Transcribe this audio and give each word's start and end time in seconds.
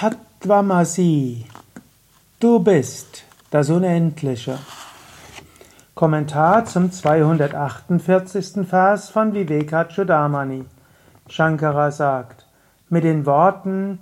Tattvamasi. 0.00 1.44
Du 2.38 2.60
bist 2.60 3.24
das 3.50 3.68
Unendliche. 3.68 4.56
Kommentar 5.96 6.66
zum 6.66 6.92
248. 6.92 8.64
Vers 8.64 9.10
von 9.10 9.34
Vivekachudamani. 9.34 10.66
Shankara 11.28 11.90
sagt, 11.90 12.46
mit 12.88 13.02
den 13.02 13.26
Worten, 13.26 13.98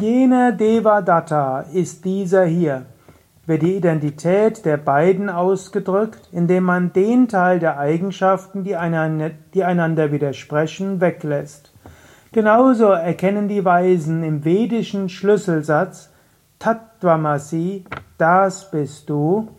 jener 0.00 0.52
Devadatta 0.52 1.62
ist 1.62 2.04
dieser 2.04 2.44
hier, 2.44 2.86
wird 3.44 3.62
die 3.62 3.74
Identität 3.74 4.64
der 4.64 4.76
beiden 4.76 5.28
ausgedrückt, 5.28 6.28
indem 6.30 6.62
man 6.62 6.92
den 6.92 7.26
Teil 7.26 7.58
der 7.58 7.76
Eigenschaften, 7.76 8.62
die 8.62 8.76
einander 8.76 10.12
widersprechen, 10.12 11.00
weglässt. 11.00 11.73
Genauso 12.34 12.86
erkennen 12.86 13.46
die 13.46 13.64
Weisen 13.64 14.24
im 14.24 14.44
vedischen 14.44 15.08
Schlüsselsatz 15.08 16.10
Tattvamasi, 16.58 17.84
das 18.18 18.72
bist 18.72 19.08
du, 19.08 19.50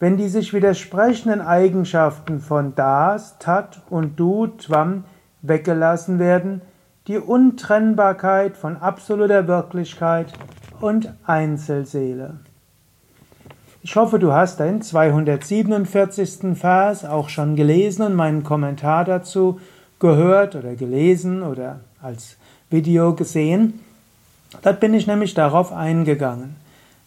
wenn 0.00 0.16
die 0.16 0.26
sich 0.26 0.52
widersprechenden 0.52 1.40
Eigenschaften 1.40 2.40
von 2.40 2.74
das, 2.74 3.38
Tat 3.38 3.82
und 3.88 4.18
du, 4.18 4.48
Tvam, 4.48 5.04
weggelassen 5.42 6.18
werden, 6.18 6.60
die 7.06 7.18
Untrennbarkeit 7.18 8.56
von 8.56 8.78
absoluter 8.78 9.46
Wirklichkeit 9.46 10.32
und 10.80 11.14
Einzelseele. 11.24 12.40
Ich 13.84 13.94
hoffe, 13.94 14.18
du 14.18 14.32
hast 14.32 14.58
den 14.58 14.82
247. 14.82 16.58
Vers 16.58 17.04
auch 17.04 17.28
schon 17.28 17.54
gelesen 17.54 18.02
und 18.02 18.16
meinen 18.16 18.42
Kommentar 18.42 19.04
dazu 19.04 19.60
gehört 20.00 20.56
oder 20.56 20.74
gelesen 20.74 21.44
oder 21.44 21.78
als 22.02 22.36
Video 22.70 23.14
gesehen. 23.14 23.80
Dort 24.62 24.80
bin 24.80 24.94
ich 24.94 25.06
nämlich 25.06 25.34
darauf 25.34 25.72
eingegangen. 25.72 26.56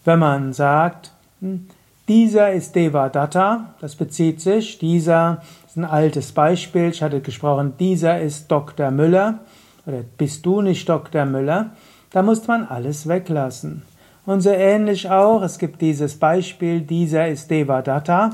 Wenn 0.06 0.20
man 0.20 0.54
sagt, 0.54 1.12
hm, 1.40 1.68
dieser 2.08 2.52
ist 2.52 2.76
Devadatta, 2.76 3.74
das 3.80 3.96
bezieht 3.96 4.42
sich, 4.42 4.80
dieser 4.80 5.42
ist 5.68 5.78
ein 5.78 5.86
altes 5.86 6.32
Beispiel, 6.32 6.90
ich 6.90 7.02
hatte 7.02 7.22
gesprochen, 7.22 7.74
dieser 7.80 8.20
ist 8.20 8.52
Dr. 8.52 8.92
Müller 8.92 9.40
oder 9.86 10.04
bist 10.18 10.46
du 10.46 10.62
nicht 10.62 10.90
Dr. 10.90 11.26
Müller, 11.26 11.72
da 12.12 12.22
muss 12.22 12.46
man 12.48 12.68
alles 12.68 13.08
weglassen. 13.08 13.84
Und 14.26 14.42
so 14.42 14.50
ähnlich 14.50 15.10
auch, 15.10 15.42
es 15.42 15.58
gibt 15.58 15.82
dieses 15.82 16.18
Beispiel, 16.18 16.82
dieser 16.82 17.28
ist 17.28 17.50
Devadatta, 17.50 18.32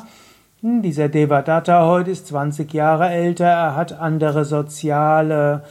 hm, 0.62 0.82
dieser 0.82 1.08
Devadatta 1.08 1.86
heute 1.86 2.12
ist 2.12 2.28
20 2.28 2.73
Jahre 2.73 3.10
älter, 3.10 3.45
er 3.45 3.76
hat 3.76 3.94
andere 3.94 4.44
soziale 4.44 5.64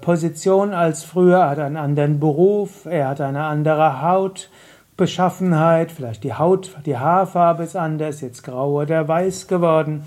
Position 0.00 0.72
als 0.72 1.02
früher, 1.02 1.38
er 1.38 1.50
hat 1.50 1.58
einen 1.58 1.76
anderen 1.76 2.20
Beruf, 2.20 2.86
er 2.86 3.08
hat 3.08 3.20
eine 3.20 3.42
andere 3.42 4.02
Hautbeschaffenheit, 4.02 5.90
vielleicht 5.90 6.22
die 6.22 6.34
Haut, 6.34 6.70
die 6.86 6.96
Haarfarbe 6.96 7.64
ist 7.64 7.74
anders, 7.74 8.20
jetzt 8.20 8.44
grau 8.44 8.80
oder 8.80 9.08
weiß 9.08 9.48
geworden. 9.48 10.04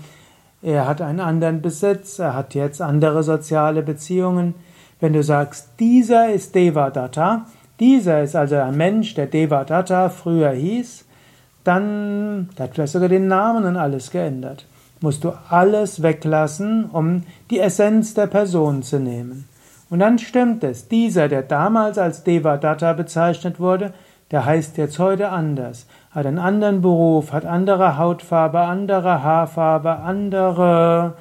Er 0.62 0.88
hat 0.88 1.02
einen 1.02 1.20
anderen 1.20 1.60
Besitz, 1.60 2.18
er 2.18 2.34
hat 2.34 2.54
jetzt 2.54 2.80
andere 2.80 3.22
soziale 3.22 3.82
Beziehungen. 3.82 4.54
Wenn 5.00 5.12
du 5.12 5.22
sagst, 5.22 5.68
dieser 5.78 6.30
ist 6.30 6.54
Devadatta, 6.54 7.44
dieser 7.78 8.22
ist 8.22 8.34
also 8.34 8.56
ein 8.56 8.76
Mensch, 8.76 9.14
der 9.14 9.26
Devadatta 9.26 10.08
früher 10.08 10.50
hieß, 10.50 11.04
dann, 11.62 12.48
der 12.56 12.64
hat 12.64 12.74
vielleicht 12.74 12.94
sogar 12.94 13.10
den 13.10 13.28
Namen 13.28 13.66
und 13.66 13.76
alles 13.76 14.10
geändert. 14.10 14.64
Musst 15.00 15.22
du 15.22 15.32
alles 15.50 16.02
weglassen, 16.02 16.86
um 16.86 17.24
die 17.50 17.60
Essenz 17.60 18.14
der 18.14 18.26
Person 18.26 18.82
zu 18.82 18.98
nehmen. 18.98 19.44
Und 19.90 20.00
dann 20.00 20.18
stimmt 20.18 20.64
es, 20.64 20.88
dieser, 20.88 21.28
der 21.28 21.42
damals 21.42 21.98
als 21.98 22.24
Devadatta 22.24 22.92
bezeichnet 22.92 23.58
wurde, 23.58 23.92
der 24.30 24.44
heißt 24.44 24.76
jetzt 24.76 24.98
heute 24.98 25.30
anders, 25.30 25.86
hat 26.10 26.26
einen 26.26 26.38
anderen 26.38 26.82
Beruf, 26.82 27.32
hat 27.32 27.46
andere 27.46 27.96
Hautfarbe, 27.96 28.60
andere 28.60 29.22
Haarfarbe, 29.22 29.96
andere, 29.96 31.14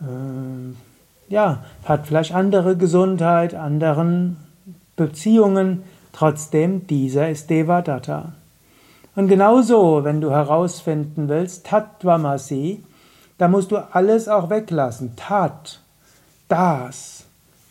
äh, 0.00 1.32
ja, 1.32 1.64
hat 1.84 2.06
vielleicht 2.06 2.34
andere 2.34 2.76
Gesundheit, 2.76 3.54
anderen 3.54 4.36
Beziehungen, 4.96 5.84
trotzdem 6.12 6.86
dieser 6.86 7.30
ist 7.30 7.48
Devadatta. 7.48 8.32
Und 9.14 9.28
genauso, 9.28 10.04
wenn 10.04 10.20
du 10.20 10.30
herausfinden 10.30 11.28
willst, 11.28 11.66
Tattvamasi, 11.66 12.82
da 13.38 13.48
musst 13.48 13.70
du 13.70 13.76
alles 13.76 14.28
auch 14.28 14.50
weglassen. 14.50 15.16
Tat, 15.16 15.80
das, 16.48 17.21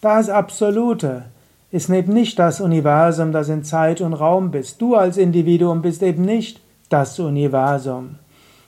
das 0.02 0.30
Absolute 0.30 1.26
ist 1.72 1.90
eben 1.90 2.14
nicht 2.14 2.38
das 2.38 2.60
Universum, 2.60 3.32
das 3.32 3.48
in 3.50 3.64
Zeit 3.64 4.02
und 4.02 4.14
Raum 4.14 4.52
bist. 4.52 4.82
Du 4.82 4.96
als 4.96 5.18
Individuum 5.18 5.82
bist 5.82 6.04
eben 6.04 6.26
nicht 6.26 6.60
das 6.90 7.18
Universum. 7.20 8.16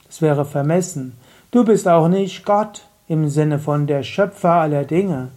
Das 0.08 0.22
wäre 0.22 0.46
vermessen. 0.46 1.14
Du 1.52 1.66
bist 1.66 1.88
auch 1.88 2.08
nicht 2.08 2.46
Gott 2.46 2.84
im 3.08 3.28
Sinne 3.28 3.60
von 3.60 3.88
der 3.88 4.04
Schöpfer 4.04 4.52
aller 4.52 4.86
Dinge. 4.86 5.30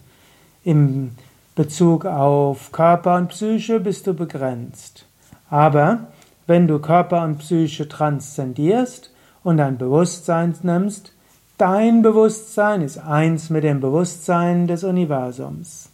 Im 0.62 1.12
Bezug 1.54 2.04
auf 2.04 2.70
Körper 2.70 3.16
und 3.16 3.28
Psyche 3.28 3.80
bist 3.80 4.06
du 4.06 4.14
begrenzt. 4.14 5.06
Aber 5.50 6.06
wenn 6.46 6.68
du 6.68 6.78
Körper 6.78 7.24
und 7.24 7.38
Psyche 7.38 7.88
transzendierst 7.88 9.10
und 9.42 9.56
dein 9.56 9.78
Bewusstsein 9.78 10.54
nimmst, 10.62 11.12
Dein 11.58 12.02
Bewusstsein 12.02 12.82
ist 12.82 12.98
eins 12.98 13.48
mit 13.48 13.64
dem 13.64 13.80
Bewusstsein 13.80 14.66
des 14.66 14.84
Universums. 14.84 15.88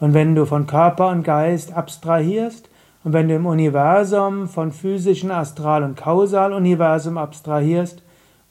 Und 0.00 0.14
wenn 0.14 0.34
du 0.34 0.46
von 0.46 0.66
Körper 0.66 1.10
und 1.10 1.22
Geist 1.22 1.74
abstrahierst 1.74 2.70
und 3.04 3.12
wenn 3.12 3.28
du 3.28 3.34
im 3.34 3.44
Universum 3.44 4.48
von 4.48 4.72
physischen 4.72 5.30
Astral- 5.30 5.82
und 5.82 5.98
Kausaluniversum 5.98 7.18
abstrahierst, 7.18 8.00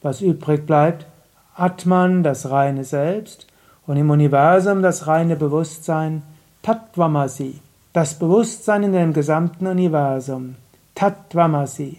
was 0.02 0.20
übrig 0.20 0.66
bleibt, 0.66 1.06
Atman, 1.56 2.22
das 2.22 2.48
reine 2.48 2.84
Selbst, 2.84 3.48
und 3.88 3.96
im 3.96 4.10
Universum 4.10 4.82
das 4.82 5.08
reine 5.08 5.34
Bewusstsein, 5.34 6.22
Tattvamasi, 6.62 7.58
das 7.92 8.20
Bewusstsein 8.20 8.84
in 8.84 8.92
dem 8.92 9.12
gesamten 9.12 9.66
Universum, 9.66 10.54
Tattvamasi, 10.94 11.98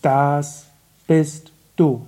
das 0.00 0.68
bist 1.06 1.52
du. 1.76 2.06